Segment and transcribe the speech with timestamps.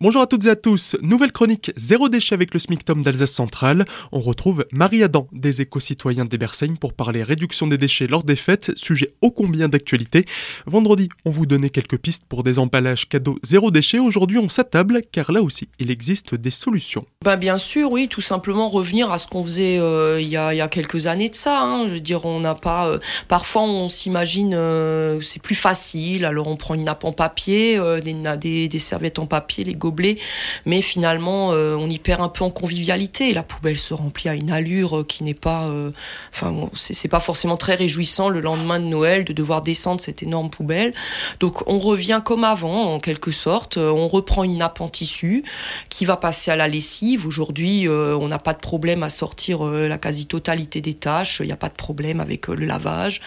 [0.00, 3.84] Bonjour à toutes et à tous, nouvelle chronique Zéro déchet avec le SMICTOM d'Alsace Centrale.
[4.12, 8.70] On retrouve Marie Adam des éco-citoyens d'Ebersheim pour parler réduction des déchets lors des fêtes,
[8.76, 10.24] sujet ô combien d'actualité.
[10.66, 13.98] Vendredi, on vous donnait quelques pistes pour des emballages cadeaux zéro déchet.
[13.98, 17.04] Aujourd'hui, on s'attable car là aussi, il existe des solutions.
[17.24, 20.68] Bah bien sûr, oui, tout simplement revenir à ce qu'on faisait euh, il, y a,
[20.68, 21.60] quelques années de ça.
[21.60, 21.88] Hein.
[21.88, 22.86] Je veux dire, on n'a pas.
[22.86, 26.24] Euh, parfois, on s'imagine euh, c'est plus facile.
[26.24, 30.18] Alors, on prend une nappe en papier, des, des, des serviettes en papier, les blé,
[30.66, 33.32] mais finalement, euh, on y perd un peu en convivialité.
[33.32, 35.90] La poubelle se remplit à une allure euh, qui n'est pas, euh,
[36.32, 40.50] enfin, c'est pas forcément très réjouissant le lendemain de Noël de devoir descendre cette énorme
[40.50, 40.94] poubelle.
[41.40, 43.76] Donc, on revient comme avant, en quelque sorte.
[43.76, 45.44] On reprend une nappe en tissu
[45.88, 47.26] qui va passer à la lessive.
[47.26, 51.40] Aujourd'hui, on n'a pas de problème à sortir la quasi-totalité des tâches.
[51.40, 53.20] Il n'y a pas de problème avec le lavage.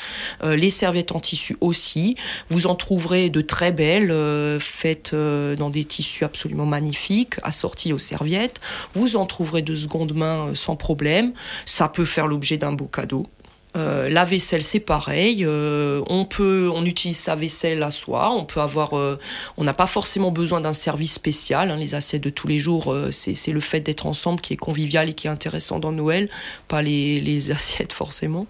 [0.43, 2.15] les serviettes en tissu aussi.
[2.49, 4.13] Vous en trouverez de très belles,
[4.59, 8.59] faites dans des tissus absolument magnifique, assorti aux serviettes.
[8.93, 11.33] Vous en trouverez de seconde main euh, sans problème.
[11.65, 13.27] Ça peut faire l'objet d'un beau cadeau.
[13.77, 15.45] Euh, la vaisselle, c'est pareil.
[15.45, 18.31] Euh, on peut, on utilise sa vaisselle à soi.
[18.33, 19.17] On peut avoir, euh,
[19.57, 21.71] on n'a pas forcément besoin d'un service spécial.
[21.71, 21.77] Hein.
[21.77, 25.13] les assiettes de tous les jours, c'est le fait d'être ensemble qui est convivial et
[25.13, 26.29] qui est intéressant dans Noël,
[26.67, 28.45] pas les, assiettes forcément.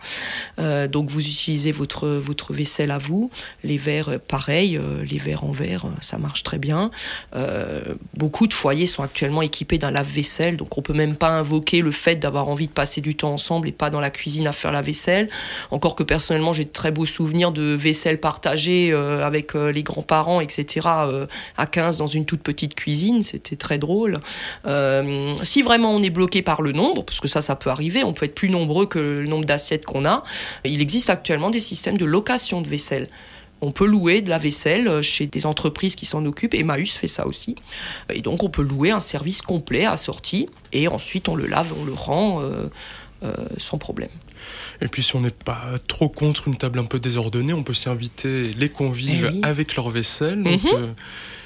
[0.89, 3.31] donc vous utilisez votre votre vaisselle à vous.
[3.64, 4.80] Les verres, pareil.
[5.09, 6.92] les verres en verre, ça marche très bien.
[8.16, 11.92] beaucoup de foyers sont actuellement équipés d'un lave-vaisselle, donc on peut même pas invoquer le
[11.92, 14.72] fait d'avoir envie de passer du temps ensemble et pas dans la cuisine à faire
[14.72, 15.11] la vaisselle
[15.72, 19.84] encore que personnellement, j'ai de très beaux souvenirs de vaisselle partagée euh, avec euh, les
[19.84, 20.88] grands-parents, etc.
[20.88, 23.23] Euh, à 15 dans une toute petite cuisine.
[23.23, 24.20] C'était très drôle.
[25.44, 28.14] si vraiment on est bloqué par le nombre, parce que ça, ça peut arriver, on
[28.14, 30.23] peut être plus nombreux que le nombre d'assiettes qu'on a,
[30.64, 33.08] il existe actuellement des systèmes de location de vaisselle.
[33.64, 36.56] On peut louer de la vaisselle chez des entreprises qui s'en occupent.
[36.56, 37.56] Emmaüs fait ça aussi.
[38.12, 40.50] Et donc, on peut louer un service complet assorti.
[40.73, 42.42] Et ensuite, on le lave, on le rend
[43.58, 44.09] sans problème.
[44.81, 47.73] Et puis si on n'est pas trop contre une table un peu désordonnée, on peut
[47.73, 50.43] s'inviter les convives eh avec leur vaisselle.
[50.43, 50.70] Donc, mhm.
[50.73, 50.87] euh,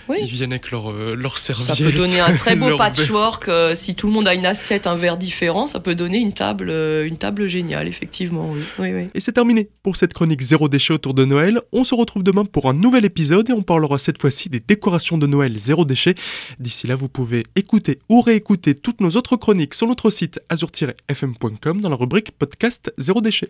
[0.09, 1.75] ils viennent avec leur, euh, leur serviette.
[1.75, 3.47] Ça peut donner un très beau patchwork.
[3.47, 6.33] Euh, si tout le monde a une assiette, un verre différent, ça peut donner une
[6.33, 8.51] table, euh, une table géniale, effectivement.
[8.51, 8.91] Oui.
[8.93, 11.59] Oui, Et c'est terminé pour cette chronique zéro déchet autour de Noël.
[11.71, 15.17] On se retrouve demain pour un nouvel épisode et on parlera cette fois-ci des décorations
[15.17, 16.15] de Noël zéro déchet.
[16.59, 21.81] D'ici là, vous pouvez écouter ou réécouter toutes nos autres chroniques sur notre site azur-fm.com
[21.81, 23.49] dans la rubrique podcast zéro déchet.